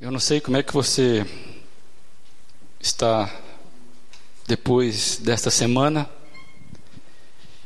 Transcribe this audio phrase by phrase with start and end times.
[0.00, 1.26] Eu não sei como é que você
[2.80, 3.30] está
[4.46, 6.08] depois desta semana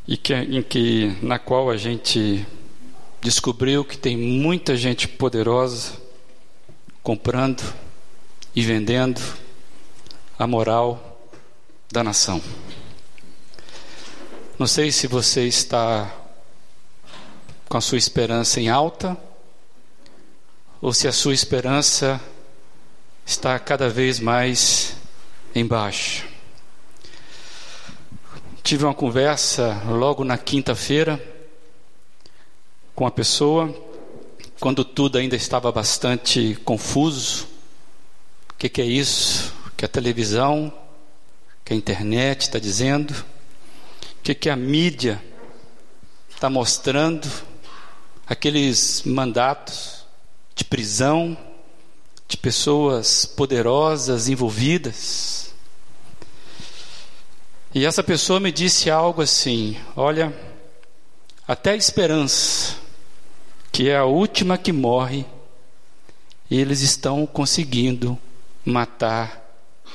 [0.04, 2.44] e que, em que na qual a gente
[3.22, 5.92] descobriu que tem muita gente poderosa
[7.04, 7.62] comprando
[8.52, 9.22] e vendendo
[10.36, 11.30] a moral
[11.88, 12.42] da nação.
[14.58, 16.12] Não sei se você está
[17.68, 19.16] com a sua esperança em alta
[20.84, 22.20] ou se a sua esperança
[23.24, 24.94] está cada vez mais
[25.54, 26.26] embaixo.
[28.62, 31.18] Tive uma conversa logo na quinta-feira
[32.94, 33.74] com a pessoa,
[34.60, 37.46] quando tudo ainda estava bastante confuso.
[38.50, 39.54] O que, que é isso?
[39.78, 40.70] Que a televisão,
[41.64, 43.12] que a internet está dizendo?
[43.12, 45.18] O que, que a mídia
[46.28, 47.26] está mostrando?
[48.26, 49.93] Aqueles mandatos
[50.54, 51.36] de prisão,
[52.28, 55.54] de pessoas poderosas envolvidas.
[57.74, 60.32] E essa pessoa me disse algo assim: olha,
[61.46, 62.76] até a esperança,
[63.72, 65.26] que é a última que morre,
[66.50, 68.18] eles estão conseguindo
[68.64, 69.42] matar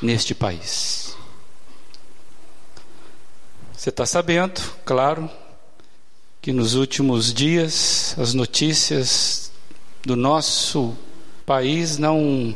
[0.01, 1.15] neste país.
[3.73, 5.29] Você está sabendo, claro,
[6.41, 9.51] que nos últimos dias as notícias
[10.03, 10.95] do nosso
[11.45, 12.55] país não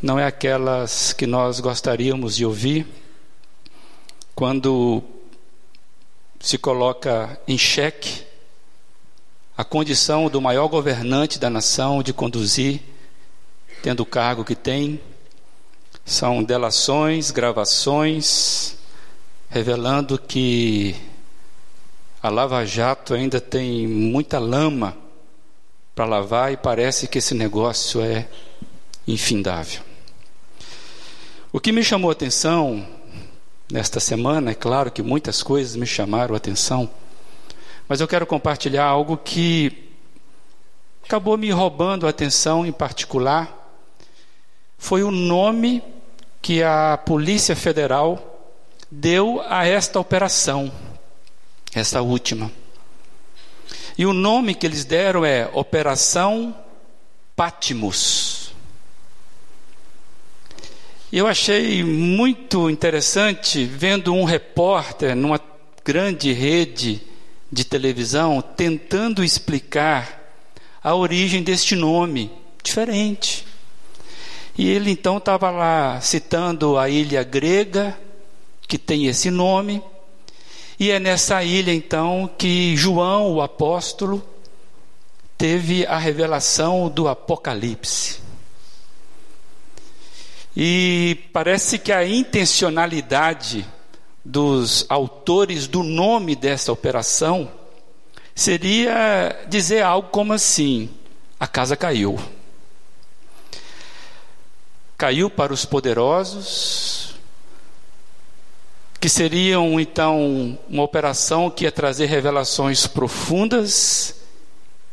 [0.00, 2.86] não é aquelas que nós gostaríamos de ouvir
[4.34, 5.02] quando
[6.38, 8.24] se coloca em xeque
[9.56, 12.80] a condição do maior governante da nação de conduzir,
[13.82, 15.00] tendo o cargo que tem.
[16.04, 18.76] São delações, gravações,
[19.50, 20.94] revelando que
[22.22, 24.96] a Lava Jato ainda tem muita lama
[25.98, 28.28] para lavar e parece que esse negócio é
[29.04, 29.80] infindável.
[31.52, 32.86] O que me chamou a atenção
[33.68, 36.88] nesta semana, é claro que muitas coisas me chamaram a atenção,
[37.88, 39.90] mas eu quero compartilhar algo que
[41.02, 43.52] acabou me roubando a atenção em particular.
[44.78, 45.82] Foi o nome
[46.40, 48.54] que a Polícia Federal
[48.88, 50.70] deu a esta operação,
[51.74, 52.52] essa última.
[53.98, 56.54] E o nome que eles deram é Operação
[57.34, 58.52] Patmos.
[61.12, 65.40] Eu achei muito interessante vendo um repórter numa
[65.84, 67.02] grande rede
[67.50, 70.32] de televisão tentando explicar
[70.80, 72.30] a origem deste nome
[72.62, 73.44] diferente.
[74.56, 77.98] E ele então estava lá citando a ilha grega,
[78.68, 79.82] que tem esse nome,
[80.78, 84.24] e é nessa ilha então que João, o apóstolo,
[85.36, 88.20] teve a revelação do Apocalipse.
[90.56, 93.66] E parece que a intencionalidade
[94.24, 97.50] dos autores do nome dessa operação
[98.34, 100.90] seria dizer algo como assim:
[101.38, 102.18] a casa caiu.
[104.96, 107.07] Caiu para os poderosos,
[109.00, 114.14] que seriam então uma operação que ia trazer revelações profundas,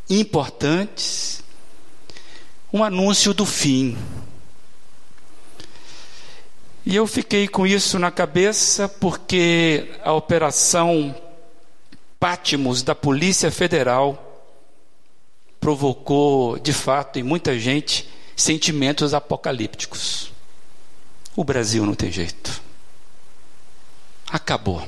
[0.10, 1.44] importantes,
[2.72, 3.98] um anúncio do fim.
[6.86, 11.16] E eu fiquei com isso na cabeça porque a operação
[12.20, 14.44] Pátimos da Polícia Federal
[15.60, 20.32] provocou, de fato, em muita gente, sentimentos apocalípticos.
[21.36, 22.65] O Brasil não tem jeito
[24.30, 24.88] acabou.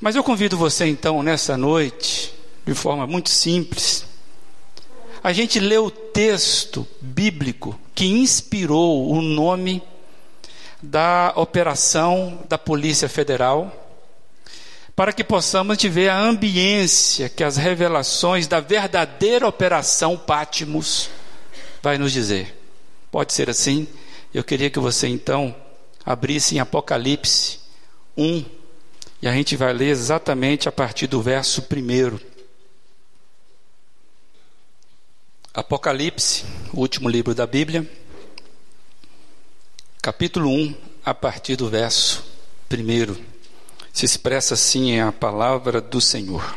[0.00, 2.34] Mas eu convido você então nessa noite,
[2.66, 4.04] de forma muito simples,
[5.22, 9.82] a gente lê o texto bíblico que inspirou o nome
[10.82, 13.72] da operação da Polícia Federal,
[14.94, 21.08] para que possamos ver a ambiência que as revelações da verdadeira operação Pátimos
[21.82, 22.54] vai nos dizer.
[23.10, 23.88] Pode ser assim?
[24.32, 25.54] Eu queria que você então
[26.04, 27.60] abrisse em Apocalipse
[28.16, 28.44] 1,
[29.22, 32.18] e a gente vai ler exatamente a partir do verso 1.
[35.54, 37.88] Apocalipse, o último livro da Bíblia,
[40.02, 40.74] capítulo 1,
[41.04, 42.24] a partir do verso
[42.70, 43.24] 1.
[43.92, 46.56] Se expressa assim a palavra do Senhor.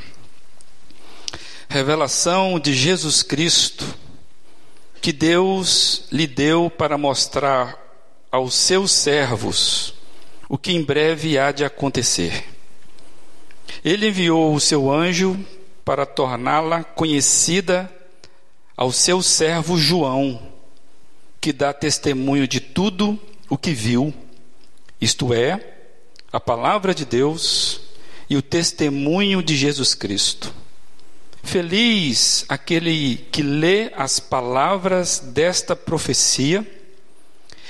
[1.69, 3.85] Revelação de Jesus Cristo,
[5.01, 7.86] que Deus lhe deu para mostrar
[8.37, 9.95] aos seus servos
[10.47, 12.45] o que em breve há de acontecer.
[13.83, 15.37] Ele enviou o seu anjo
[15.83, 17.91] para torná-la conhecida
[18.75, 20.39] ao seu servo João,
[21.41, 23.19] que dá testemunho de tudo
[23.49, 24.13] o que viu,
[25.01, 25.75] isto é,
[26.31, 27.81] a palavra de Deus
[28.29, 30.53] e o testemunho de Jesus Cristo.
[31.41, 36.76] Feliz aquele que lê as palavras desta profecia,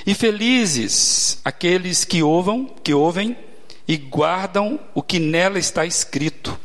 [0.07, 3.37] e felizes aqueles que ouvem, que ouvem
[3.85, 6.57] e guardam o que nela está escrito,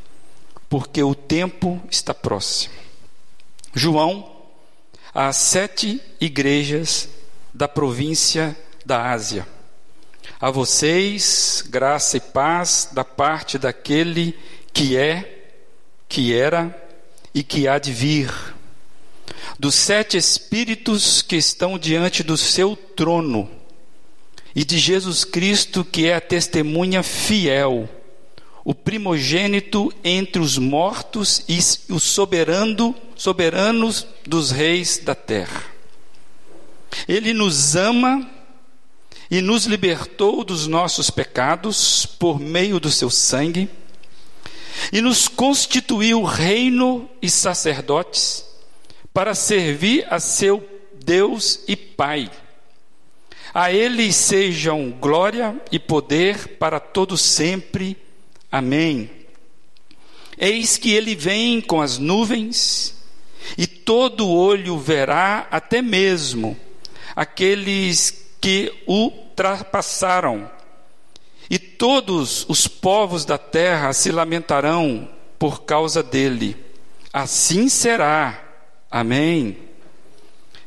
[0.68, 2.72] porque o tempo está próximo.
[3.74, 4.30] João,
[5.12, 7.08] às sete igrejas
[7.52, 8.56] da província
[8.86, 9.44] da Ásia.
[10.40, 14.38] A vocês, graça e paz da parte daquele
[14.72, 15.48] que é,
[16.08, 16.80] que era
[17.34, 18.32] e que há de vir,
[19.58, 23.49] dos sete espíritos que estão diante do seu trono,
[24.55, 27.88] e de Jesus Cristo, que é a testemunha fiel,
[28.64, 31.58] o primogênito entre os mortos e
[31.93, 35.64] o soberano, soberanos dos reis da terra.
[37.08, 38.29] Ele nos ama
[39.31, 43.69] e nos libertou dos nossos pecados por meio do seu sangue,
[44.93, 48.51] e nos constituiu reino e sacerdotes
[49.12, 50.66] para servir a seu
[51.04, 52.30] Deus e Pai.
[53.54, 57.96] A Ele sejam glória e poder para todo sempre.
[58.50, 59.10] Amém.
[60.38, 62.96] Eis que ele vem com as nuvens,
[63.56, 66.56] e todo olho verá, até mesmo
[67.14, 70.50] aqueles que o trapassaram,
[71.50, 76.56] e todos os povos da terra se lamentarão por causa dele.
[77.12, 78.41] Assim será.
[78.94, 79.56] Amém.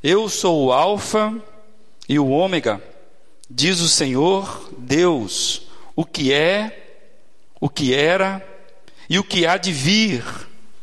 [0.01, 1.31] Eu sou o Alfa
[2.09, 2.81] e o Ômega,
[3.47, 7.03] diz o Senhor Deus, o que é,
[7.61, 8.43] o que era
[9.07, 10.25] e o que há de vir,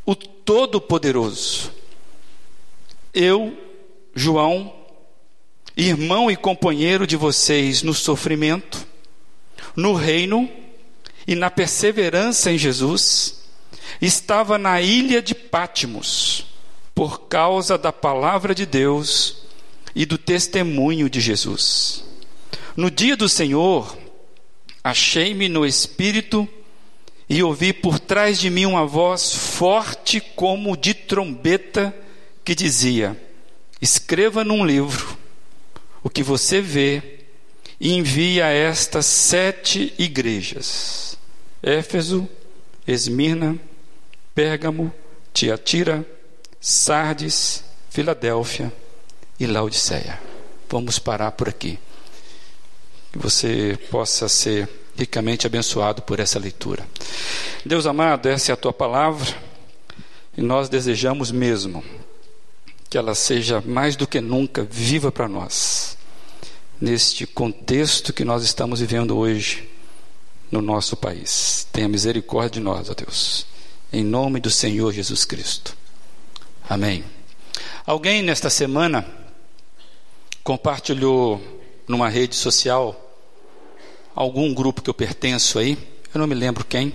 [0.06, 1.72] o Todo-Poderoso.
[3.12, 3.58] Eu,
[4.14, 4.72] João,
[5.76, 8.86] irmão e companheiro de vocês no sofrimento,
[9.74, 10.48] no reino
[11.26, 13.42] e na perseverança em Jesus,
[14.00, 16.51] estava na ilha de Pátimos,
[16.94, 19.42] por causa da palavra de Deus
[19.94, 22.04] e do testemunho de Jesus.
[22.76, 23.96] No dia do Senhor,
[24.82, 26.48] achei-me no espírito
[27.28, 31.94] e ouvi por trás de mim uma voz forte como de trombeta
[32.44, 33.16] que dizia:
[33.80, 35.16] Escreva num livro
[36.02, 37.20] o que você vê
[37.80, 41.18] e envia a estas sete igrejas:
[41.62, 42.28] Éfeso,
[42.86, 43.58] Esmirna,
[44.34, 44.92] Pérgamo,
[45.32, 46.06] Tiatira,
[46.64, 48.72] Sardes, Filadélfia
[49.40, 50.20] e Laodiceia.
[50.70, 51.76] Vamos parar por aqui.
[53.10, 56.86] Que você possa ser ricamente abençoado por essa leitura.
[57.66, 59.36] Deus amado, essa é a tua palavra
[60.38, 61.84] e nós desejamos mesmo
[62.88, 65.96] que ela seja mais do que nunca viva para nós,
[66.80, 69.68] neste contexto que nós estamos vivendo hoje
[70.48, 71.66] no nosso país.
[71.72, 73.46] Tenha misericórdia de nós, ó Deus,
[73.92, 75.81] em nome do Senhor Jesus Cristo.
[76.68, 77.04] Amém.
[77.84, 79.06] Alguém nesta semana
[80.44, 81.40] compartilhou
[81.88, 82.98] numa rede social,
[84.14, 85.76] algum grupo que eu pertenço aí,
[86.14, 86.92] eu não me lembro quem,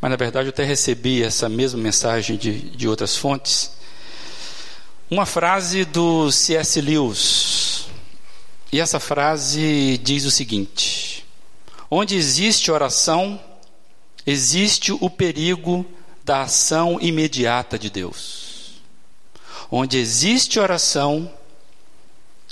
[0.00, 3.74] mas na verdade eu até recebi essa mesma mensagem de, de outras fontes
[5.10, 6.80] uma frase do C.S.
[6.80, 7.86] Lewis.
[8.72, 11.24] E essa frase diz o seguinte:
[11.90, 13.40] Onde existe oração,
[14.26, 15.86] existe o perigo
[16.24, 18.43] da ação imediata de Deus.
[19.70, 21.30] Onde existe oração,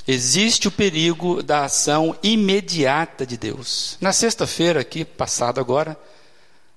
[0.06, 3.96] existe o perigo da ação imediata de Deus.
[4.00, 5.96] Na sexta-feira, aqui, passada agora,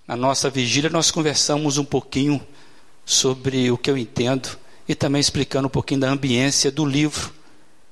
[0.07, 2.45] na nossa vigília, nós conversamos um pouquinho
[3.05, 7.33] sobre o que eu entendo e também explicando um pouquinho da ambiência do livro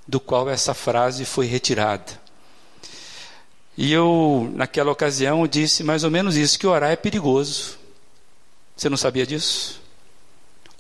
[0.08, 2.22] do qual essa frase foi retirada.
[3.76, 7.78] E eu, naquela ocasião, disse mais ou menos isso: que orar é perigoso.
[8.76, 9.82] Você não sabia disso?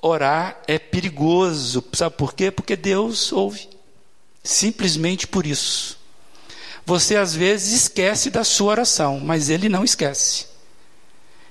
[0.06, 1.82] Orar é perigoso.
[1.94, 2.52] Sabe por quê?
[2.52, 3.70] Porque Deus ouve.
[4.44, 5.98] Simplesmente por isso.
[6.86, 10.48] Você às vezes esquece da sua oração, mas Ele não esquece.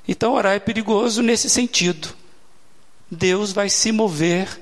[0.07, 2.09] Então, orar é perigoso nesse sentido.
[3.11, 4.61] Deus vai se mover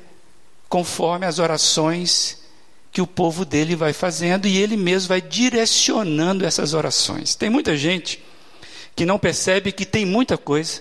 [0.69, 2.39] conforme as orações
[2.93, 7.35] que o povo dele vai fazendo e ele mesmo vai direcionando essas orações.
[7.35, 8.23] Tem muita gente
[8.95, 10.81] que não percebe que tem muita coisa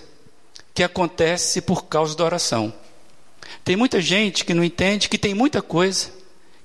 [0.72, 2.72] que acontece por causa da oração.
[3.64, 6.10] Tem muita gente que não entende que tem muita coisa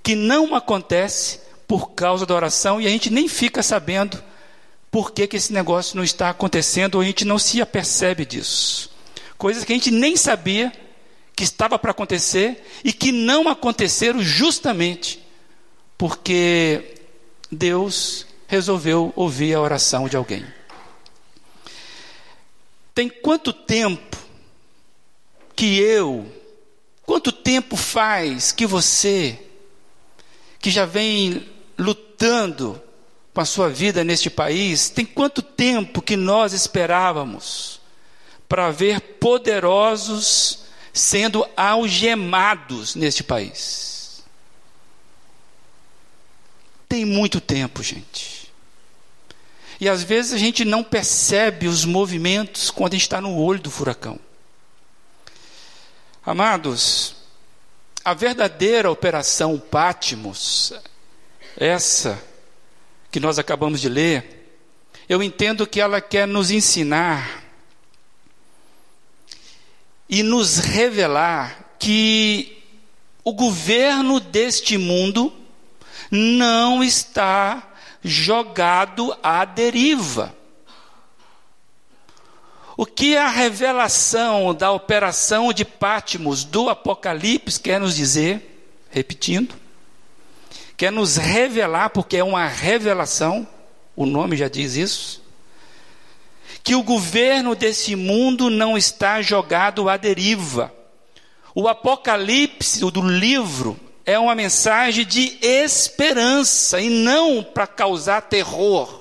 [0.02, 4.22] que não acontece por causa da oração e a gente nem fica sabendo
[4.92, 8.92] por que, que esse negócio não está acontecendo ou a gente não se apercebe disso.
[9.38, 10.72] Coisas que a gente nem sabia
[11.36, 15.26] que estava para acontecer e que não aconteceram justamente
[15.98, 16.96] porque
[17.52, 20.46] Deus resolveu ouvir a oração de alguém.
[22.94, 24.18] Tem quanto tempo
[25.56, 26.26] que eu,
[27.06, 29.40] quanto tempo faz que você,
[30.60, 31.48] que já vem
[31.78, 32.82] lutando
[33.34, 37.82] com a sua vida neste país, tem quanto tempo que nós esperávamos
[38.48, 40.60] para ver poderosos
[40.94, 44.24] sendo algemados neste país?
[46.88, 48.52] Tem muito tempo, gente.
[49.80, 53.60] E às vezes a gente não percebe os movimentos quando a gente está no olho
[53.60, 54.18] do furacão.
[56.26, 57.18] Amados,
[58.04, 60.74] a verdadeira operação Pátimos,
[61.56, 62.20] essa
[63.12, 64.58] que nós acabamos de ler,
[65.08, 67.44] eu entendo que ela quer nos ensinar
[70.10, 72.64] e nos revelar que
[73.24, 75.32] o governo deste mundo
[76.10, 77.72] não está
[78.04, 80.36] jogado à deriva.
[82.78, 89.56] O que a revelação da operação de Pátimos do Apocalipse quer nos dizer, repetindo,
[90.76, 93.48] quer nos revelar, porque é uma revelação,
[93.96, 95.24] o nome já diz isso,
[96.64, 100.74] que o governo desse mundo não está jogado à deriva.
[101.54, 109.00] O Apocalipse do livro é uma mensagem de esperança e não para causar terror.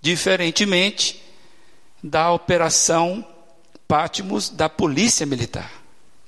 [0.00, 1.20] Diferentemente
[2.02, 3.24] da operação
[3.86, 5.70] Pátimos da Polícia Militar,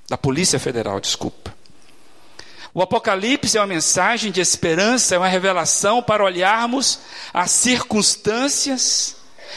[0.09, 1.55] da Polícia Federal, desculpa.
[2.75, 7.00] O Apocalipse é uma mensagem de esperança, é uma revelação para olharmos
[7.33, 9.17] as circunstâncias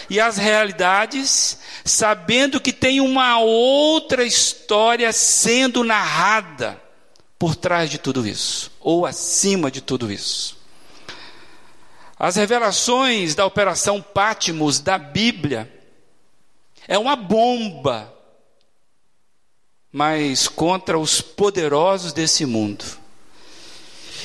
[0.09, 6.79] e as realidades, sabendo que tem uma outra história sendo narrada
[7.39, 10.57] por trás de tudo isso, ou acima de tudo isso.
[12.19, 15.71] As revelações da Operação Pátimos da Bíblia
[16.87, 18.13] é uma bomba,
[19.91, 22.85] mas contra os poderosos desse mundo.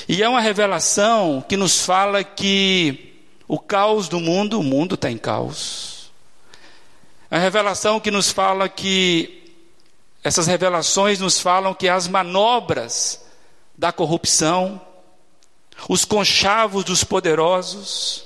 [0.07, 5.09] E é uma revelação que nos fala que o caos do mundo, o mundo está
[5.09, 6.11] em caos.
[7.29, 9.55] É a revelação que nos fala que,
[10.23, 13.25] essas revelações nos falam que as manobras
[13.77, 14.79] da corrupção,
[15.89, 18.25] os conchavos dos poderosos,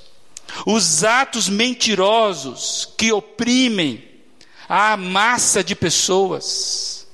[0.65, 4.04] os atos mentirosos que oprimem
[4.67, 7.07] a massa de pessoas,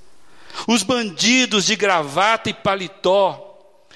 [0.67, 3.47] os bandidos de gravata e paletó,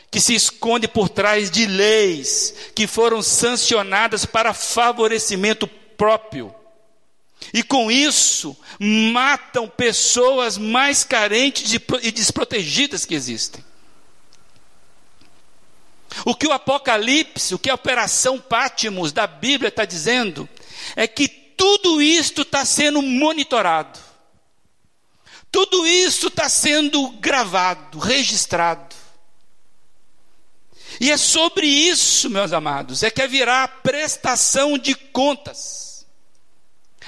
[0.09, 6.55] que se esconde por trás de leis que foram sancionadas para favorecimento próprio.
[7.53, 13.63] E com isso, matam pessoas mais carentes e desprotegidas que existem.
[16.23, 20.47] O que o Apocalipse, o que a Operação Pátimos da Bíblia está dizendo,
[20.95, 23.99] é que tudo isto está sendo monitorado.
[25.51, 28.95] Tudo isso está sendo gravado, registrado.
[30.99, 36.05] E é sobre isso, meus amados, é que haverá prestação de contas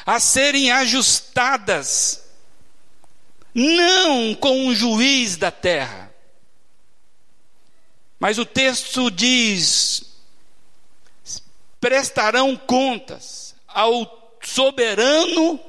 [0.05, 2.23] a serem ajustadas,
[3.53, 6.13] não com um juiz da terra.
[8.19, 10.03] Mas o texto diz:
[11.79, 15.59] prestarão contas ao soberano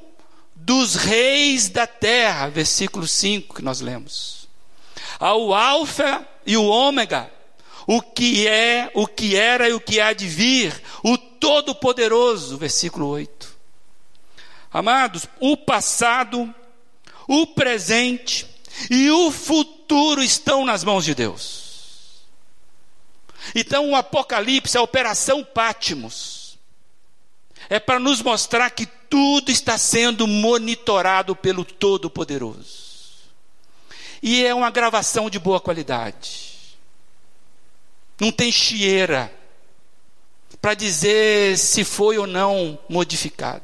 [0.54, 4.48] dos reis da terra, versículo 5 que nós lemos.
[5.18, 7.30] Ao Alfa e o Ômega,
[7.86, 13.08] o que é, o que era e o que há de vir, o Todo-Poderoso, versículo
[13.08, 13.56] 8.
[14.72, 16.54] Amados, o passado,
[17.26, 18.46] o presente
[18.90, 22.22] e o futuro estão nas mãos de Deus.
[23.54, 26.37] Então o Apocalipse, a operação Pátimos,
[27.68, 32.88] é para nos mostrar que tudo está sendo monitorado pelo Todo-Poderoso.
[34.22, 36.48] E é uma gravação de boa qualidade
[38.20, 39.32] não tem chieira
[40.60, 43.62] para dizer se foi ou não modificada.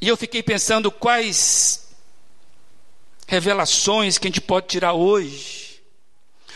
[0.00, 1.88] E eu fiquei pensando quais
[3.28, 5.80] revelações que a gente pode tirar hoje.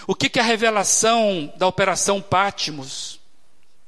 [0.09, 3.21] O que, que a revelação da Operação Pátimos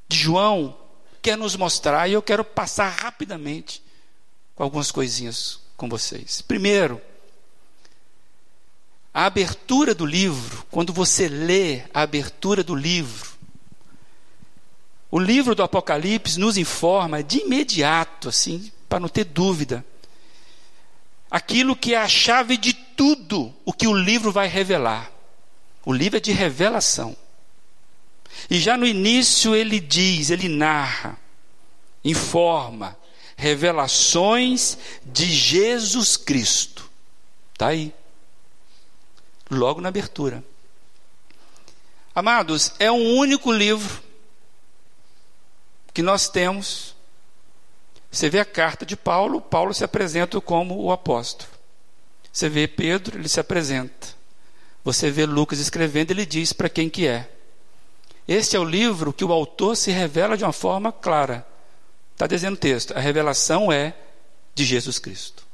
[0.09, 0.78] de João
[1.23, 2.09] quer nos mostrar?
[2.09, 3.83] E eu quero passar rapidamente
[4.57, 6.43] algumas coisinhas com vocês.
[6.43, 7.01] Primeiro,
[9.13, 13.31] a abertura do livro, quando você lê a abertura do livro,
[15.11, 19.85] o livro do Apocalipse nos informa de imediato, assim, para não ter dúvida,
[21.31, 25.11] aquilo que é a chave de tudo o que o livro vai revelar.
[25.85, 27.17] O livro é de revelação.
[28.51, 31.19] E já no início ele diz, ele narra,
[32.05, 32.97] informa,
[33.37, 36.89] revelações de Jesus Cristo.
[37.53, 37.93] Está aí.
[39.51, 40.45] Logo na abertura.
[42.15, 44.03] Amados, é um único livro
[45.95, 46.95] que nós temos.
[48.11, 51.51] Você vê a carta de Paulo, Paulo se apresenta como o apóstolo.
[52.33, 54.09] Você vê Pedro, ele se apresenta.
[54.85, 57.31] Você vê Lucas escrevendo, ele diz para quem que é.
[58.29, 61.47] Este é o livro que o autor se revela de uma forma clara.
[62.13, 63.95] Está dizendo o texto, a revelação é
[64.55, 65.47] de Jesus Cristo.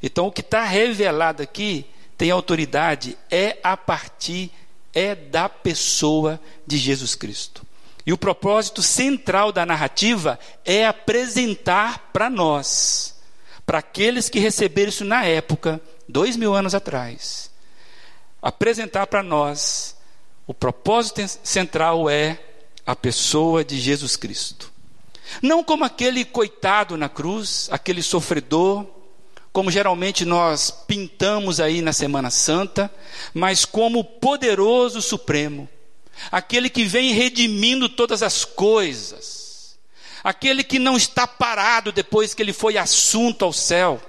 [0.00, 1.84] Então o que está revelado aqui
[2.16, 4.52] tem autoridade, é a partir,
[4.92, 7.66] é da pessoa de Jesus Cristo.
[8.06, 13.16] E o propósito central da narrativa é apresentar para nós,
[13.66, 17.50] para aqueles que receberam isso na época, dois mil anos atrás,
[18.40, 19.96] apresentar para nós,
[20.46, 22.38] o propósito central é
[22.86, 24.70] a pessoa de Jesus Cristo.
[25.40, 28.86] Não como aquele coitado na cruz, aquele sofredor,
[29.52, 32.92] como geralmente nós pintamos aí na Semana Santa,
[33.32, 35.68] mas como o poderoso Supremo,
[36.30, 39.78] aquele que vem redimindo todas as coisas,
[40.22, 44.02] aquele que não está parado depois que ele foi assunto ao céu,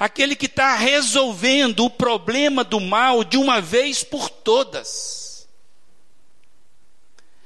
[0.00, 5.23] aquele que está resolvendo o problema do mal de uma vez por todas.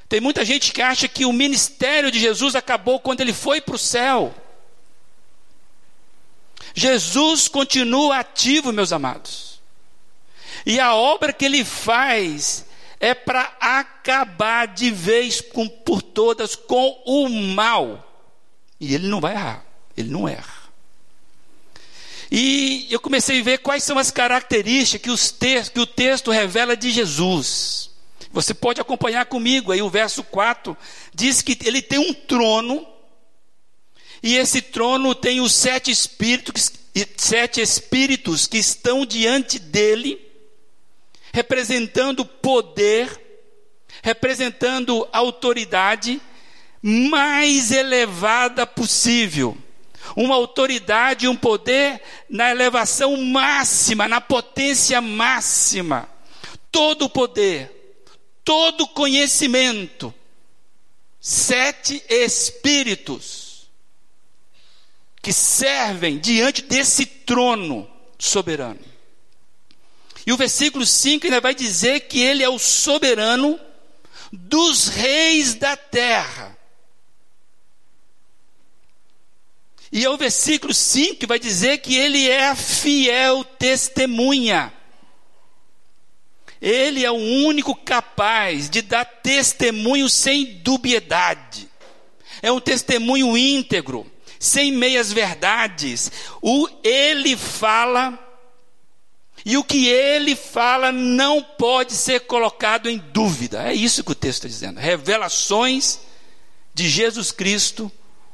[0.09, 3.75] Tem muita gente que acha que o ministério de Jesus acabou quando ele foi para
[3.75, 4.35] o céu.
[6.75, 9.61] Jesus continua ativo, meus amados.
[10.65, 12.65] E a obra que ele faz
[13.01, 18.05] é para acabar de vez com, por todas com o mal.
[18.81, 19.65] E ele não vai errar,
[19.97, 20.59] ele não erra.
[22.31, 26.31] E eu comecei a ver quais são as características que, os te que o texto
[26.31, 27.88] revela de Jesus.
[28.33, 30.77] Você pode acompanhar comigo aí, o verso 4
[31.15, 32.87] diz que ele tem um trono,
[34.23, 36.73] e esse trono tem os sete espíritos,
[37.17, 40.29] sete espíritos que estão diante dele
[41.33, 43.09] representando poder,
[44.03, 46.21] representando autoridade
[46.83, 49.57] mais elevada possível.
[50.17, 56.09] Uma autoridade um poder na elevação máxima, na potência máxima.
[56.71, 57.78] Todo o poder,
[58.49, 60.15] todo conhecimento.
[61.21, 63.69] Sete espíritos
[65.21, 67.87] que servem diante desse trono
[68.19, 68.81] soberano.
[70.27, 73.61] E o versículo 5 ainda vai dizer que ele é o soberano
[74.33, 76.57] dos reis da terra.
[79.93, 84.73] E é o versículo 5 que vai dizer que ele é a fiel testemunha.
[86.61, 91.69] Ele é o único capaz de dar testemunho sem dubiedade.
[92.43, 94.07] É um testemunho íntegro,
[94.39, 96.11] sem meias verdades.
[96.43, 98.19] O ele fala
[99.45, 103.69] e o que ele fala não pode ser colocado em dúvida.
[103.69, 104.81] É isso que o texto está dizendo.
[104.81, 106.01] Revelações
[106.75, 107.91] de Jesus Cristo,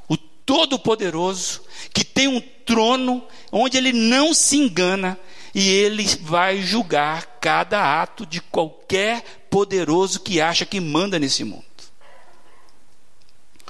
[0.09, 5.19] o Todo-Poderoso, que tem um trono onde ele não se engana
[5.55, 11.63] e ele vai julgar cada ato de qualquer poderoso que acha que manda nesse mundo.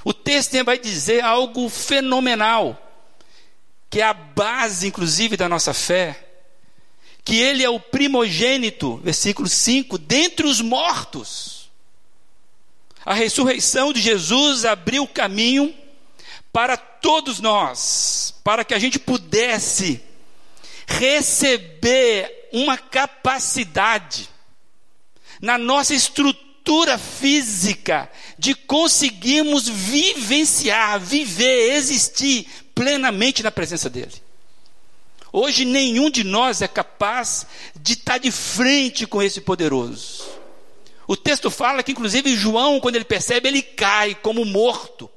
[0.01, 2.81] O texto vai dizer algo fenomenal,
[3.89, 6.21] que é a base, inclusive, da nossa fé
[7.25, 11.71] que ele é o primogênito, versículo 5, dentre os mortos.
[13.03, 15.73] A ressurreição de Jesus abriu caminho
[16.53, 20.01] para todos nós, para que a gente pudesse
[20.85, 24.29] receber uma capacidade
[25.41, 34.13] na nossa estrutura física de conseguirmos vivenciar, viver, existir plenamente na presença dele.
[35.33, 40.23] Hoje nenhum de nós é capaz de estar de frente com esse poderoso.
[41.05, 45.09] O texto fala que, inclusive, João, quando ele percebe, ele cai como morto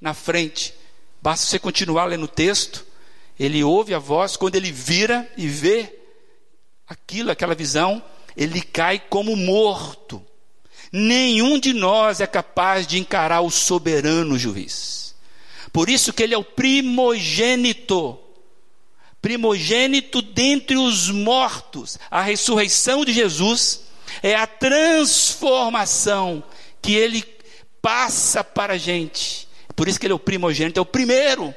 [0.00, 0.72] na frente.
[1.20, 2.86] Basta você continuar lendo o texto.
[3.38, 5.99] Ele ouve a voz, quando ele vira e vê
[6.90, 8.02] aquilo, aquela visão,
[8.36, 10.20] ele cai como morto.
[10.92, 15.14] Nenhum de nós é capaz de encarar o soberano juiz.
[15.72, 18.18] Por isso que ele é o primogênito
[19.22, 21.98] primogênito dentre os mortos.
[22.10, 23.82] A ressurreição de Jesus
[24.22, 26.42] é a transformação
[26.80, 27.22] que ele
[27.82, 29.46] passa para a gente.
[29.76, 31.54] Por isso que ele é o primogênito, é o primeiro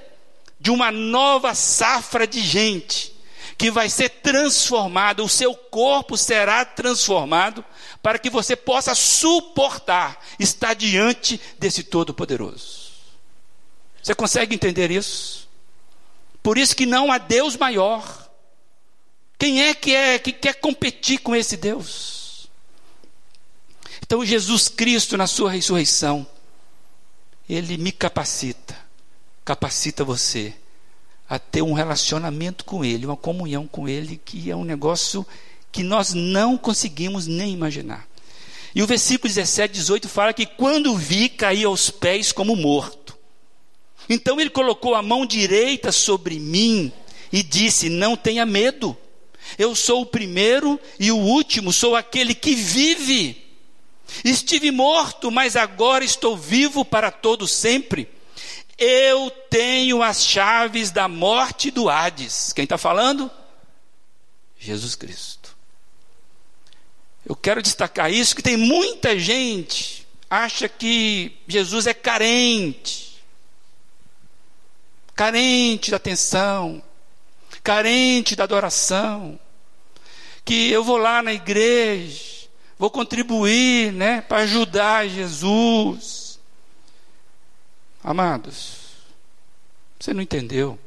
[0.59, 3.12] de uma nova safra de gente
[3.57, 7.63] que vai ser transformado, o seu corpo será transformado
[8.01, 12.91] para que você possa suportar estar diante desse Todo-Poderoso.
[14.01, 15.47] Você consegue entender isso?
[16.41, 18.29] Por isso que não há Deus maior.
[19.39, 22.49] Quem é que é que quer competir com esse Deus?
[24.01, 26.27] Então Jesus Cristo na sua ressurreição,
[27.47, 28.77] ele me capacita,
[29.45, 30.53] capacita você
[31.29, 35.25] a ter um relacionamento com ele, uma comunhão com ele que é um negócio
[35.71, 38.07] que nós não conseguimos nem imaginar.
[38.75, 43.17] E o versículo 17, 18 fala que quando vi, caí aos pés como morto.
[44.09, 46.91] Então ele colocou a mão direita sobre mim
[47.31, 48.97] e disse: Não tenha medo,
[49.57, 53.41] eu sou o primeiro e o último, sou aquele que vive.
[54.23, 58.07] Estive morto, mas agora estou vivo para todo sempre.
[58.83, 62.51] Eu tenho as chaves da morte do Hades.
[62.51, 63.31] Quem está falando?
[64.59, 65.55] Jesus Cristo.
[67.25, 73.13] Eu quero destacar isso, que tem muita gente acha que Jesus é carente
[75.15, 76.81] carente da atenção,
[77.63, 79.39] carente da adoração,
[80.43, 86.22] que eu vou lá na igreja, vou contribuir, né, para ajudar Jesus.
[88.03, 88.91] Amados,
[89.99, 90.77] você não entendeu.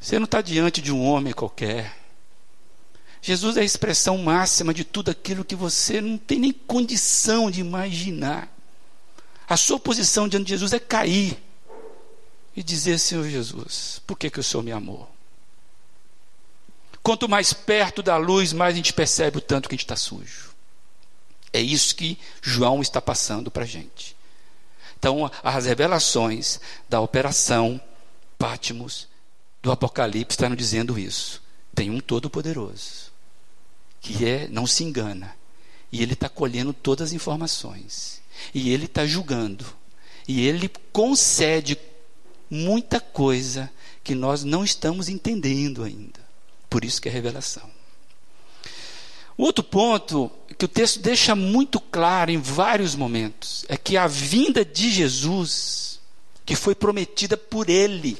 [0.00, 1.96] Você não está diante de um homem qualquer.
[3.20, 7.60] Jesus é a expressão máxima de tudo aquilo que você não tem nem condição de
[7.60, 8.48] imaginar.
[9.48, 11.40] A sua posição diante de Jesus é cair
[12.56, 15.08] e dizer: Senhor Jesus, por que, que o Senhor me amou?
[17.02, 19.96] Quanto mais perto da luz, mais a gente percebe o tanto que a gente está
[19.96, 20.50] sujo.
[21.52, 24.16] É isso que João está passando para a gente.
[25.02, 27.80] Então, as revelações da operação
[28.38, 29.08] Pátimos
[29.60, 31.42] do Apocalipse estão dizendo isso.
[31.74, 33.10] Tem um Todo-Poderoso,
[34.00, 35.34] que é, não se engana,
[35.90, 38.22] e ele está colhendo todas as informações,
[38.54, 39.66] e ele está julgando,
[40.28, 41.76] e ele concede
[42.48, 43.68] muita coisa
[44.04, 46.20] que nós não estamos entendendo ainda.
[46.70, 47.68] Por isso que é revelação.
[49.36, 50.30] O outro ponto
[50.62, 55.98] que o texto deixa muito claro em vários momentos é que a vinda de Jesus,
[56.46, 58.16] que foi prometida por ele,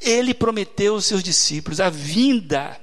[0.00, 2.76] ele prometeu aos seus discípulos, a vinda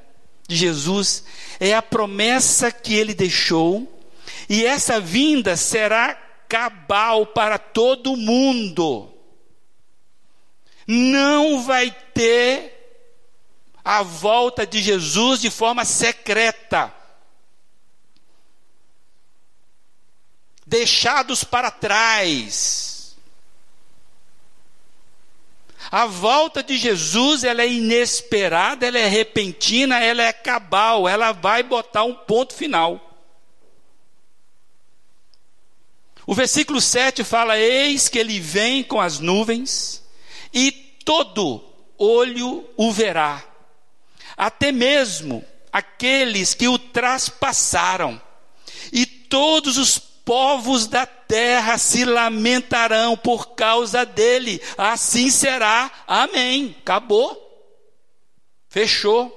[0.48, 1.26] de Jesus
[1.60, 3.86] é a promessa que ele deixou,
[4.48, 6.14] e essa vinda será
[6.48, 9.12] cabal para todo mundo
[10.88, 13.04] não vai ter
[13.84, 16.96] a volta de Jesus de forma secreta.
[20.68, 23.16] Deixados para trás.
[25.90, 31.64] A volta de Jesus, ela é inesperada, ela é repentina, ela é cabal, ela vai
[31.64, 33.02] botar um ponto final.
[36.26, 40.04] O versículo 7 fala: Eis que ele vem com as nuvens,
[40.54, 40.70] e
[41.06, 41.64] todo
[41.98, 43.42] olho o verá,
[44.36, 48.22] até mesmo aqueles que o traspassaram,
[48.92, 54.62] e todos os povos da terra se lamentarão por causa dele.
[54.78, 55.90] Assim será.
[56.06, 56.76] Amém.
[56.82, 57.42] Acabou.
[58.68, 59.34] Fechou.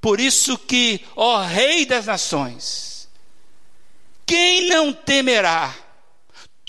[0.00, 3.06] Por isso que, ó Rei das Nações,
[4.24, 5.74] quem não temerá?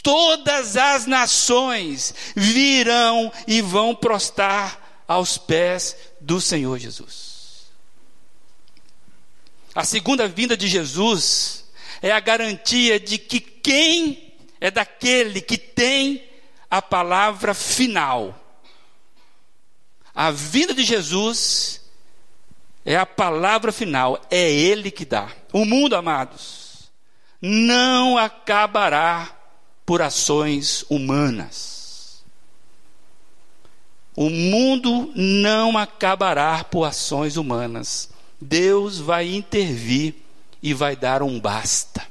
[0.03, 7.69] todas as nações virão e vão prostrar aos pés do Senhor Jesus.
[9.75, 11.60] A segunda vinda de Jesus
[12.01, 16.23] é a garantia de que quem é daquele que tem
[16.69, 18.37] a palavra final.
[20.13, 21.81] A vinda de Jesus
[22.83, 25.31] é a palavra final, é Ele que dá.
[25.53, 26.91] O mundo, amados,
[27.41, 29.37] não acabará
[29.85, 32.23] por ações humanas.
[34.15, 38.09] O mundo não acabará por ações humanas.
[38.39, 40.15] Deus vai intervir
[40.61, 42.05] e vai dar um basta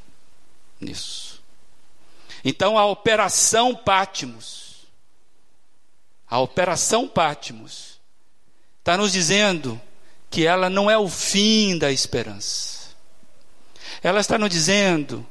[0.80, 1.42] nisso.
[2.44, 4.86] Então a operação Pátimos,
[6.28, 8.00] a operação Pátimos,
[8.78, 9.80] está nos dizendo
[10.30, 12.90] que ela não é o fim da esperança.
[14.02, 15.26] Ela está nos dizendo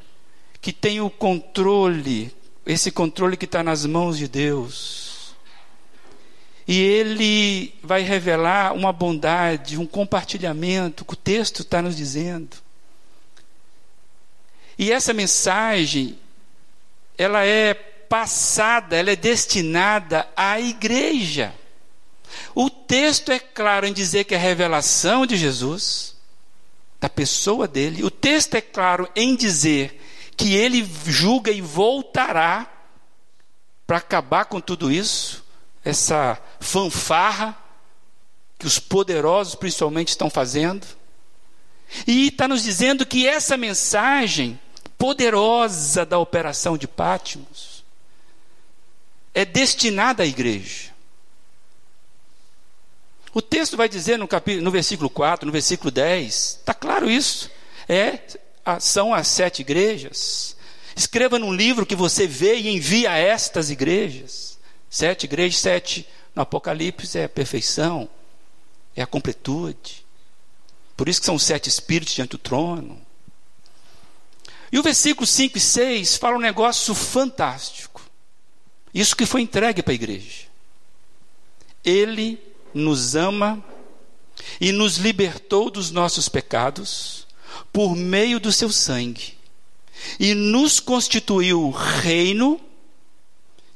[0.61, 2.35] que tem o controle
[2.69, 5.33] esse controle que está nas mãos de Deus.
[6.67, 12.57] E ele vai revelar uma bondade, um compartilhamento, que o texto está nos dizendo.
[14.79, 16.17] E essa mensagem,
[17.17, 21.53] ela é passada, ela é destinada à igreja.
[22.55, 26.15] O texto é claro em dizer que é a revelação de Jesus,
[26.97, 28.05] da pessoa dele.
[28.05, 30.01] O texto é claro em dizer
[30.37, 32.71] que ele julga e voltará
[33.85, 35.43] para acabar com tudo isso,
[35.83, 37.57] essa fanfarra
[38.57, 40.87] que os poderosos principalmente estão fazendo.
[42.07, 44.57] E está nos dizendo que essa mensagem
[44.99, 47.85] poderosa da operação de Pátimos
[49.33, 50.89] é destinada à igreja.
[53.33, 57.49] O texto vai dizer no, capítulo, no versículo 4, no versículo 10, está claro isso.
[57.87, 58.19] É,
[58.81, 60.57] são as sete igrejas.
[60.95, 64.59] Escreva num livro que você vê e envia a estas igrejas.
[64.89, 68.09] Sete igrejas, sete no Apocalipse é a perfeição,
[68.95, 70.05] é a completude.
[70.97, 72.99] Por isso que são sete espíritos diante do trono.
[74.71, 78.01] E o versículo 5 e 6 fala um negócio fantástico.
[78.93, 80.47] Isso que foi entregue para a igreja.
[81.83, 82.39] Ele
[82.73, 83.63] nos ama
[84.59, 87.27] e nos libertou dos nossos pecados
[87.73, 89.37] por meio do seu sangue
[90.19, 92.59] e nos constituiu reino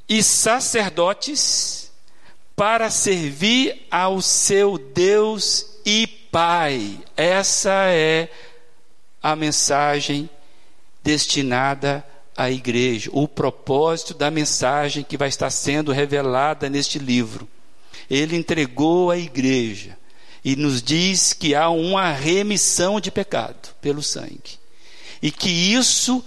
[0.08, 1.92] e sacerdotes
[2.56, 7.00] para servir ao seu Deus e Pai.
[7.16, 8.30] Essa é
[9.22, 10.30] a mensagem
[11.04, 12.04] destinada
[12.36, 17.48] à igreja, o propósito da mensagem que vai estar sendo revelada neste livro
[18.10, 19.98] ele entregou à igreja
[20.44, 24.60] e nos diz que há uma remissão de pecado pelo sangue.
[25.22, 26.24] E que isso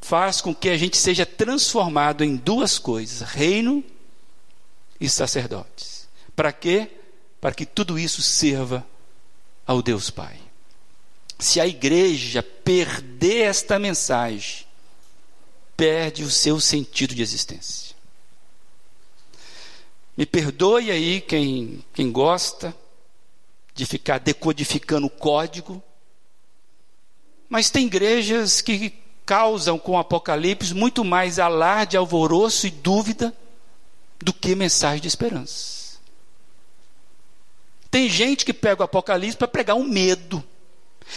[0.00, 3.82] faz com que a gente seja transformado em duas coisas: reino
[5.00, 6.06] e sacerdotes.
[6.34, 6.90] Para quê?
[7.40, 8.86] Para que tudo isso sirva
[9.66, 10.36] ao Deus Pai.
[11.38, 14.66] Se a igreja perder esta mensagem,
[15.76, 17.94] perde o seu sentido de existência.
[20.16, 22.74] Me perdoe aí quem, quem gosta
[23.74, 25.82] de ficar decodificando o código,
[27.48, 28.94] mas tem igrejas que
[29.26, 33.36] causam com o Apocalipse muito mais alarde, alvoroço e dúvida
[34.18, 35.98] do que mensagem de esperança.
[37.90, 40.42] Tem gente que pega o Apocalipse para pregar um medo.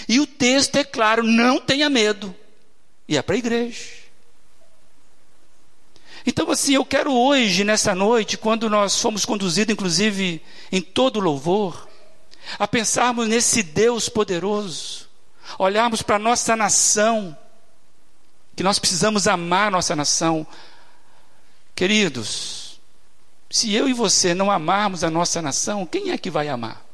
[0.07, 2.35] E o texto é claro: não tenha medo.
[3.07, 3.99] E é para a igreja.
[6.25, 11.87] Então, assim, eu quero hoje, nessa noite, quando nós fomos conduzidos, inclusive, em todo louvor,
[12.57, 15.07] a pensarmos nesse Deus poderoso,
[15.57, 17.35] olharmos para a nossa nação,
[18.55, 20.45] que nós precisamos amar a nossa nação.
[21.73, 22.79] Queridos,
[23.49, 26.85] se eu e você não amarmos a nossa nação, quem é que vai amar?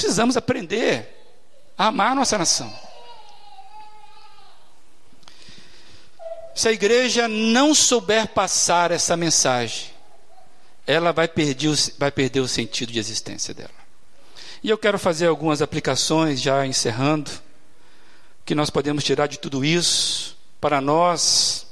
[0.00, 1.12] Precisamos aprender
[1.76, 2.72] a amar a nossa nação.
[6.54, 9.90] Se a igreja não souber passar essa mensagem,
[10.86, 13.70] ela vai perder, o, vai perder o sentido de existência dela.
[14.62, 17.32] E eu quero fazer algumas aplicações, já encerrando,
[18.44, 21.66] que nós podemos tirar de tudo isso para nós,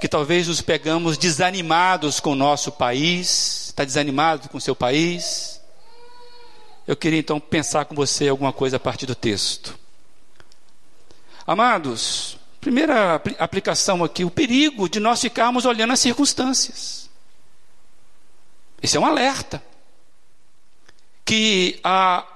[0.00, 5.59] que talvez nos pegamos desanimados com o nosso país, está desanimado com o seu país.
[6.90, 9.78] Eu queria então pensar com você alguma coisa a partir do texto.
[11.46, 17.08] Amados, Primeira aplicação aqui, o perigo de nós ficarmos olhando as circunstâncias.
[18.82, 19.62] Esse é um alerta.
[21.24, 22.26] Que a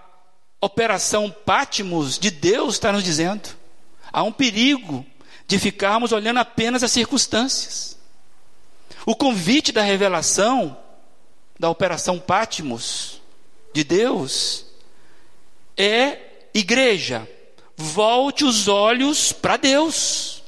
[0.61, 3.51] operação Pátimos de Deus está nos dizendo.
[4.12, 5.05] Há um perigo
[5.49, 7.99] de ficarmos olhando apenas as circunstâncias.
[9.05, 10.79] O convite da revelação
[11.59, 13.21] da operação Pátimos
[13.75, 14.65] de Deus
[15.77, 16.19] é
[16.55, 17.29] igreja,
[17.77, 20.43] volte os olhos para Deus.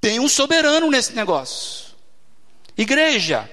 [0.00, 1.88] Tem um soberano nesse negócio.
[2.76, 3.50] Igreja,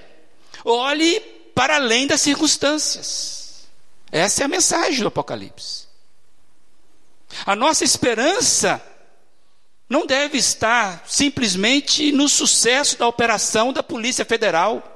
[0.64, 1.20] olhe
[1.54, 3.66] para além das circunstâncias.
[4.10, 5.86] Essa é a mensagem do Apocalipse.
[7.44, 8.80] A nossa esperança
[9.88, 14.95] não deve estar simplesmente no sucesso da operação da Polícia Federal.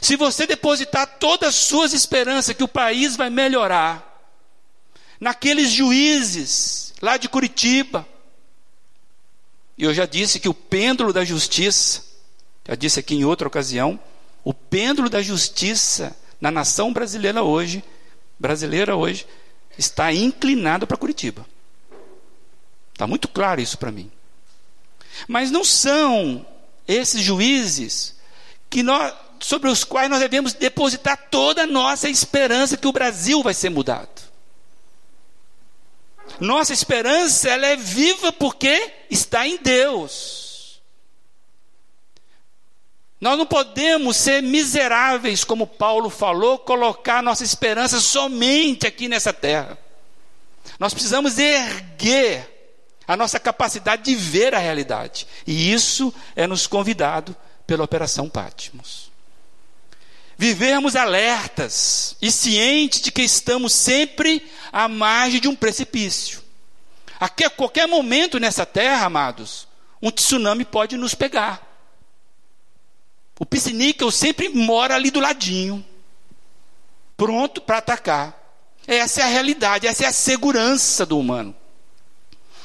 [0.00, 4.10] Se você depositar todas as suas esperanças que o país vai melhorar,
[5.20, 8.06] naqueles juízes lá de Curitiba.
[9.76, 12.02] E eu já disse que o pêndulo da justiça,
[12.66, 14.00] já disse aqui em outra ocasião,
[14.42, 17.84] o pêndulo da justiça na nação brasileira hoje,
[18.38, 19.26] brasileira hoje,
[19.76, 21.46] está inclinado para Curitiba.
[22.92, 24.10] Está muito claro isso para mim.
[25.28, 26.46] Mas não são
[26.86, 28.16] esses juízes
[28.68, 33.42] que nós, sobre os quais nós devemos depositar toda a nossa esperança que o Brasil
[33.42, 34.20] vai ser mudado.
[36.38, 40.80] Nossa esperança ela é viva porque está em Deus.
[43.20, 49.76] Nós não podemos ser miseráveis, como Paulo falou, colocar nossa esperança somente aqui nessa terra.
[50.78, 52.48] Nós precisamos erguer
[53.06, 55.26] a nossa capacidade de ver a realidade.
[55.46, 59.09] E isso é nos convidado pela Operação Patmos.
[60.40, 66.40] Vivermos alertas e cientes de que estamos sempre à margem de um precipício.
[67.20, 69.68] A qualquer momento nessa terra, amados,
[70.00, 71.62] um tsunami pode nos pegar.
[73.38, 75.84] O pisciníquel sempre mora ali do ladinho,
[77.18, 78.34] pronto para atacar.
[78.86, 81.54] Essa é a realidade, essa é a segurança do humano.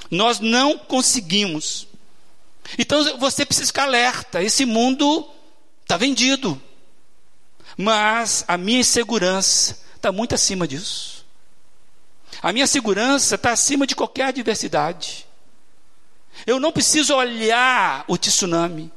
[0.10, 1.90] Nós não conseguimos.
[2.80, 5.30] Então você precisa ficar alerta: esse mundo
[5.84, 6.62] está vendido.
[7.78, 11.26] Mas a minha segurança está muito acima disso.
[12.42, 15.26] A minha segurança está acima de qualquer adversidade.
[16.46, 18.92] Eu não preciso olhar o tsunami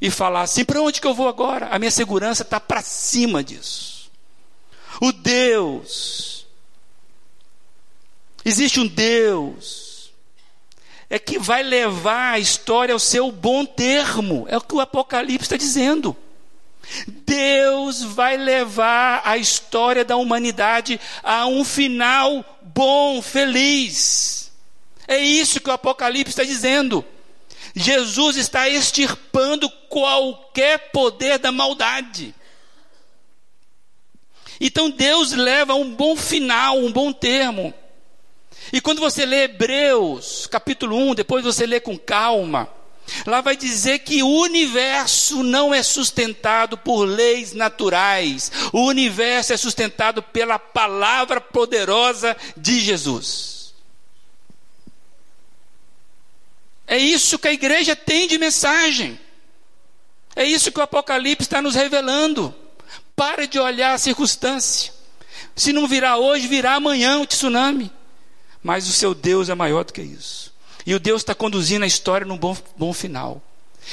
[0.00, 1.68] e falar assim: para onde que eu vou agora?
[1.68, 4.10] A minha segurança está para cima disso.
[5.00, 6.46] O Deus,
[8.44, 10.12] existe um Deus,
[11.10, 15.46] é que vai levar a história ao seu bom termo, é o que o Apocalipse
[15.46, 16.16] está dizendo.
[17.06, 24.52] Deus vai levar a história da humanidade a um final bom, feliz.
[25.06, 27.04] É isso que o Apocalipse está dizendo.
[27.74, 32.34] Jesus está extirpando qualquer poder da maldade.
[34.60, 37.74] Então Deus leva a um bom final, um bom termo.
[38.72, 42.68] E quando você lê Hebreus, capítulo 1, depois você lê com calma,
[43.26, 49.56] lá vai dizer que o universo não é sustentado por leis naturais, o universo é
[49.56, 53.74] sustentado pela palavra poderosa de Jesus.
[56.86, 59.18] É isso que a igreja tem de mensagem.
[60.36, 62.54] É isso que o Apocalipse está nos revelando.
[63.16, 64.92] Pare de olhar a circunstância.
[65.56, 67.90] Se não virá hoje, virá amanhã o tsunami.
[68.62, 70.53] Mas o seu Deus é maior do que isso.
[70.86, 73.42] E o Deus está conduzindo a história num bom, bom final.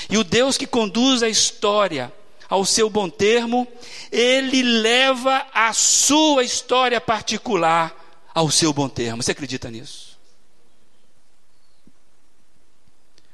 [0.10, 2.12] E o Deus que conduz a história
[2.50, 3.68] ao seu bom termo,
[4.12, 7.96] ele leva a sua história particular
[8.34, 9.24] ao seu bom termo.
[9.24, 10.12] Você acredita nisso?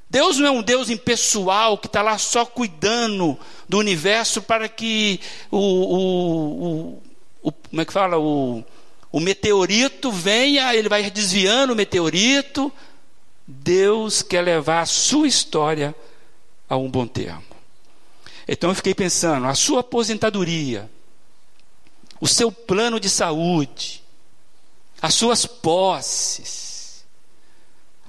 [0.09, 5.19] Deus não é um Deus impessoal que está lá só cuidando do universo para que
[5.51, 7.03] o, o, o,
[7.41, 8.63] o como é que fala o,
[9.11, 12.71] o meteorito venha, ele vai desviando o meteorito.
[13.47, 15.95] Deus quer levar a sua história
[16.67, 17.45] a um bom termo.
[18.45, 20.89] Então eu fiquei pensando, a sua aposentadoria,
[22.19, 24.03] o seu plano de saúde,
[25.01, 27.05] as suas posses,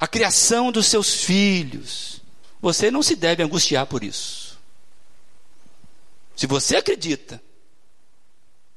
[0.00, 2.20] a criação dos seus filhos,
[2.60, 4.58] você não se deve angustiar por isso.
[6.34, 7.42] Se você acredita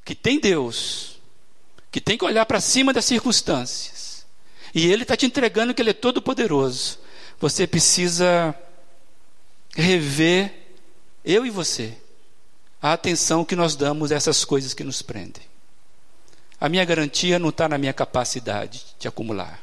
[0.04, 1.20] que tem Deus,
[1.92, 4.01] que tem que olhar para cima das circunstâncias,
[4.74, 7.00] e Ele está te entregando que Ele é todo poderoso,
[7.40, 8.56] você precisa
[9.76, 10.54] rever,
[11.24, 11.98] eu e você,
[12.82, 15.44] a atenção que nós damos a essas coisas que nos prendem.
[16.60, 19.60] A minha garantia não está na minha capacidade de acumular.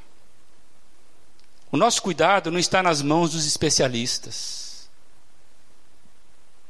[1.71, 4.89] O nosso cuidado não está nas mãos dos especialistas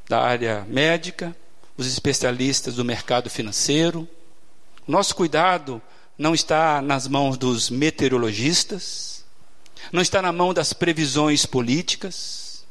[0.09, 1.37] da área médica,
[1.77, 4.09] os especialistas do mercado financeiro.
[4.87, 5.81] O nosso cuidado
[6.19, 9.25] não está nas mãos dos meteorologistas,
[9.93, 12.67] não está na mão das previsões políticas.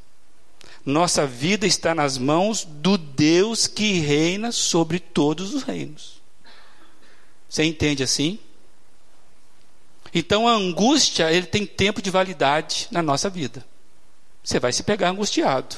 [0.85, 6.21] Nossa vida está nas mãos do Deus que reina sobre todos os reinos.
[7.49, 8.37] Você entende assim?
[10.13, 13.65] Então a angústia, ele tem tempo de validade na nossa vida.
[14.43, 15.75] Você vai se pegar angustiado.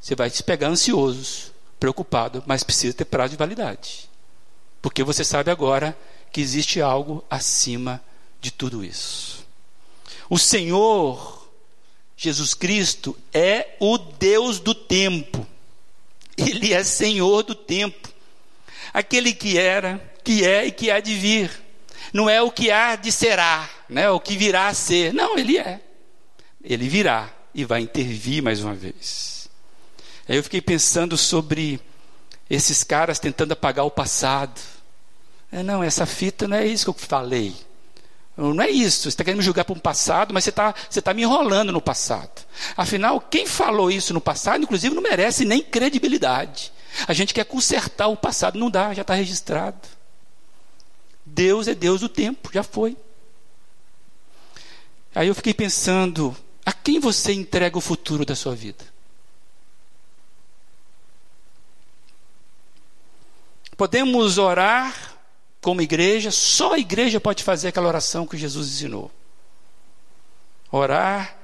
[0.00, 4.10] Você vai se pegar ansioso, preocupado, mas precisa ter prazo de validade.
[4.80, 5.96] Porque você sabe agora
[6.32, 8.02] que existe algo acima
[8.40, 9.46] de tudo isso.
[10.28, 11.48] O Senhor
[12.16, 15.46] Jesus Cristo é o Deus do tempo.
[16.36, 18.08] Ele é Senhor do tempo.
[18.92, 21.62] Aquele que era, que é e que há de vir
[22.12, 24.10] não é o que há de será, né?
[24.10, 25.14] o que virá a ser.
[25.14, 25.80] Não, ele é.
[26.62, 29.48] Ele virá e vai intervir mais uma vez.
[30.28, 31.80] Aí eu fiquei pensando sobre
[32.48, 34.60] esses caras tentando apagar o passado.
[35.52, 37.54] É, não, essa fita não é isso que eu falei.
[38.34, 39.02] Não é isso.
[39.02, 41.70] Você está querendo me julgar para um passado, mas você está você tá me enrolando
[41.70, 42.42] no passado.
[42.74, 46.72] Afinal, quem falou isso no passado, inclusive, não merece nem credibilidade.
[47.06, 49.78] A gente quer consertar o passado, não dá, já está registrado.
[51.24, 52.96] Deus é Deus do tempo, já foi.
[55.14, 56.34] Aí eu fiquei pensando,
[56.64, 58.84] a quem você entrega o futuro da sua vida?
[63.76, 65.11] Podemos orar
[65.62, 69.10] como igreja, só a igreja pode fazer aquela oração que Jesus ensinou.
[70.72, 71.38] Orar,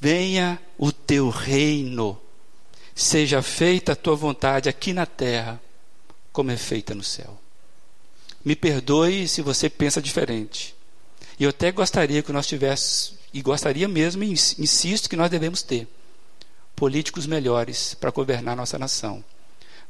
[0.00, 2.18] venha o teu reino,
[2.94, 5.60] seja feita a tua vontade aqui na terra,
[6.32, 7.38] como é feita no céu.
[8.42, 10.74] Me perdoe se você pensa diferente.
[11.38, 15.62] E eu até gostaria que nós tivéssemos, e gostaria mesmo, e insisto que nós devemos
[15.62, 15.86] ter,
[16.74, 19.22] políticos melhores para governar nossa nação.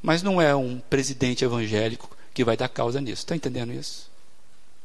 [0.03, 3.23] Mas não é um presidente evangélico que vai dar causa nisso.
[3.23, 4.09] Está entendendo isso?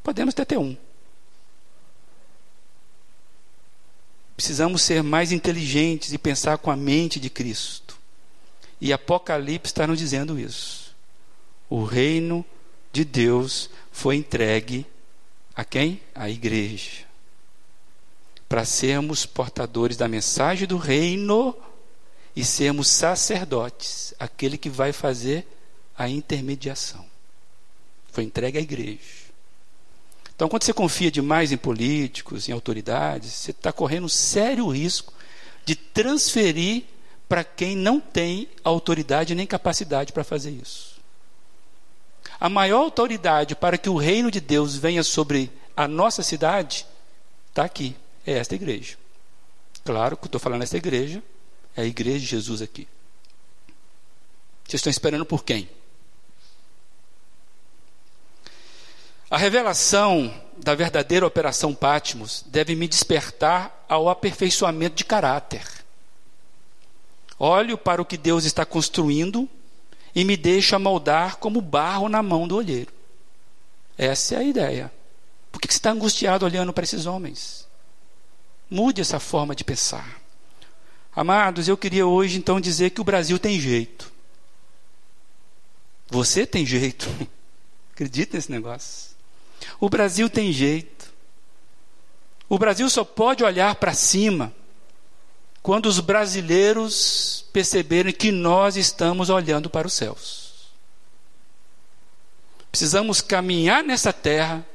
[0.02, 0.76] Podemos até ter um.
[4.36, 7.96] Precisamos ser mais inteligentes e pensar com a mente de Cristo.
[8.82, 10.96] E Apocalipse está nos dizendo isso.
[11.70, 12.44] O reino
[12.92, 14.84] de Deus foi entregue
[15.56, 16.02] a quem?
[16.16, 17.06] À igreja.
[18.50, 21.56] Para sermos portadores da mensagem do reino
[22.36, 25.46] e sermos sacerdotes, aquele que vai fazer
[25.96, 27.13] a intermediação.
[28.14, 29.00] Foi entregue à igreja.
[30.36, 35.12] Então, quando você confia demais em políticos, em autoridades, você está correndo um sério risco
[35.66, 36.84] de transferir
[37.28, 41.02] para quem não tem autoridade nem capacidade para fazer isso.
[42.40, 46.86] A maior autoridade para que o reino de Deus venha sobre a nossa cidade
[47.50, 47.96] está aqui,
[48.28, 48.96] é esta igreja.
[49.84, 51.24] Claro que estou falando esta igreja,
[51.76, 52.88] é a igreja de Jesus aqui.
[54.66, 55.68] Vocês estão esperando por quem?
[59.34, 65.68] A revelação da verdadeira operação Patmos deve me despertar ao aperfeiçoamento de caráter.
[67.40, 69.50] Olho para o que Deus está construindo
[70.14, 72.94] e me deixo moldar como barro na mão do olheiro.
[73.98, 74.94] Essa é a ideia.
[75.52, 77.68] Por que você está angustiado olhando para esses homens?
[78.70, 80.22] Mude essa forma de pensar.
[81.16, 84.14] Amados, eu queria hoje então dizer que o Brasil tem jeito.
[86.12, 87.10] Você tem jeito.
[87.94, 89.13] Acredita nesse negócio.
[89.80, 91.12] O Brasil tem jeito.
[92.50, 94.54] O Brasil só pode olhar para cima
[95.62, 100.54] quando os brasileiros perceberem que nós estamos olhando para os céus.
[102.70, 104.66] Precisamos caminhar nessa terra,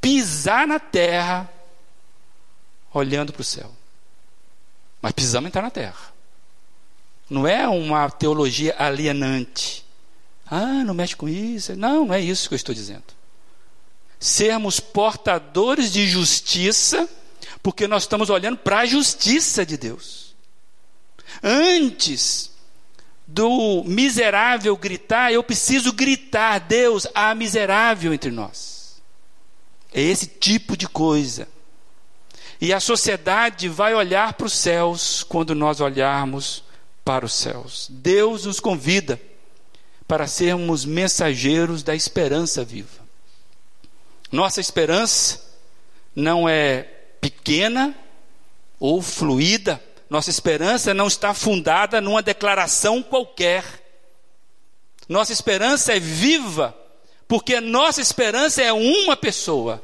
[0.00, 1.50] pisar na terra,
[2.92, 3.70] olhando para o céu.
[5.00, 6.12] Mas precisamos entrar na terra.
[7.30, 9.84] Não é uma teologia alienante.
[10.46, 11.74] Ah, não mexe com isso.
[11.74, 13.04] Não, não é isso que eu estou dizendo.
[14.24, 17.06] Sermos portadores de justiça,
[17.62, 20.34] porque nós estamos olhando para a justiça de Deus.
[21.42, 22.50] Antes
[23.26, 29.02] do miserável gritar, eu preciso gritar: Deus, há miserável entre nós.
[29.92, 31.46] É esse tipo de coisa.
[32.58, 36.64] E a sociedade vai olhar para os céus quando nós olharmos
[37.04, 37.88] para os céus.
[37.90, 39.20] Deus nos convida
[40.08, 43.03] para sermos mensageiros da esperança viva.
[44.34, 45.40] Nossa esperança
[46.12, 46.82] não é
[47.20, 47.94] pequena
[48.80, 49.80] ou fluida,
[50.10, 53.64] nossa esperança não está fundada numa declaração qualquer.
[55.08, 56.76] Nossa esperança é viva,
[57.28, 59.80] porque nossa esperança é uma pessoa: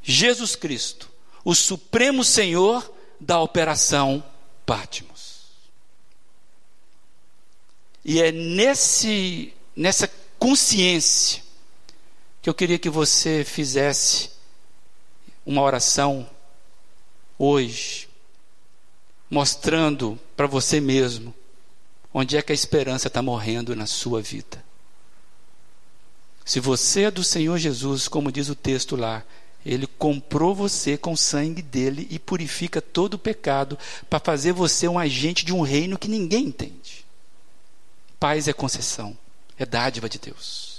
[0.00, 1.10] Jesus Cristo
[1.44, 4.22] o Supremo Senhor da operação
[4.64, 5.42] Patmos.
[8.04, 10.08] E é nesse, nessa
[10.38, 11.42] consciência
[12.42, 14.30] que eu queria que você fizesse
[15.46, 16.28] uma oração
[17.38, 18.08] hoje,
[19.30, 21.32] mostrando para você mesmo
[22.12, 24.62] onde é que a esperança está morrendo na sua vida.
[26.44, 29.24] Se você é do Senhor Jesus, como diz o texto lá,
[29.64, 33.78] ele comprou você com o sangue dele e purifica todo o pecado
[34.10, 37.06] para fazer você um agente de um reino que ninguém entende.
[38.18, 39.16] Paz é concessão,
[39.56, 40.71] é dádiva de Deus.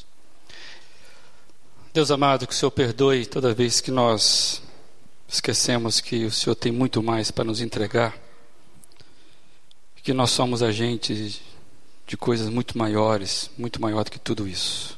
[1.93, 4.63] Deus amado, que o Senhor perdoe toda vez que nós
[5.27, 8.17] esquecemos que o Senhor tem muito mais para nos entregar,
[10.01, 11.39] que nós somos agentes
[12.07, 14.97] de coisas muito maiores, muito maior do que tudo isso.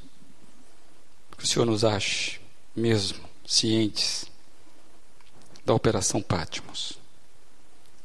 [1.37, 2.39] Que o Senhor nos ache
[2.73, 4.25] mesmo cientes
[5.65, 6.97] da Operação Patmos.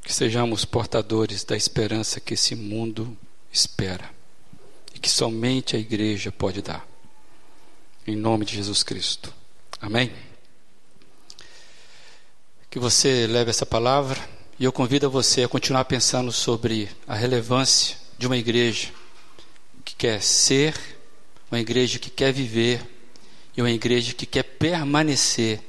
[0.03, 3.17] Que sejamos portadores da esperança que esse mundo
[3.53, 4.11] espera
[4.93, 6.90] e que somente a igreja pode dar.
[8.11, 9.33] Em nome de Jesus Cristo.
[9.81, 10.11] Amém?
[12.69, 14.19] Que você leve essa palavra
[14.59, 18.89] e eu convido a você a continuar pensando sobre a relevância de uma igreja
[19.85, 20.75] que quer ser,
[21.53, 22.83] uma igreja que quer viver
[23.57, 25.61] e uma igreja que quer permanecer